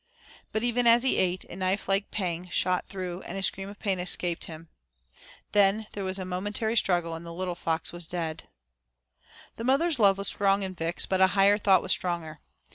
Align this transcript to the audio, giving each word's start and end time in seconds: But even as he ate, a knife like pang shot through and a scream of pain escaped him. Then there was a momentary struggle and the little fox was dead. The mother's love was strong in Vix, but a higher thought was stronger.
But 0.51 0.63
even 0.63 0.87
as 0.87 1.03
he 1.03 1.17
ate, 1.17 1.43
a 1.43 1.55
knife 1.55 1.87
like 1.87 2.09
pang 2.09 2.49
shot 2.49 2.87
through 2.87 3.21
and 3.21 3.37
a 3.37 3.43
scream 3.43 3.69
of 3.69 3.77
pain 3.77 3.99
escaped 3.99 4.45
him. 4.45 4.67
Then 5.51 5.85
there 5.91 6.03
was 6.03 6.17
a 6.17 6.25
momentary 6.25 6.75
struggle 6.75 7.13
and 7.13 7.23
the 7.23 7.31
little 7.31 7.53
fox 7.53 7.91
was 7.91 8.07
dead. 8.07 8.49
The 9.57 9.63
mother's 9.63 9.99
love 9.99 10.17
was 10.17 10.27
strong 10.29 10.63
in 10.63 10.73
Vix, 10.73 11.05
but 11.05 11.21
a 11.21 11.27
higher 11.37 11.59
thought 11.59 11.83
was 11.83 11.91
stronger. 11.91 12.39